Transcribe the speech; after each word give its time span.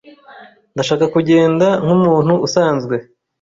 Ndashaka 0.73 1.05
kugenda 1.15 1.67
nkumuntu 1.83 2.33
usanzwe. 2.47 2.95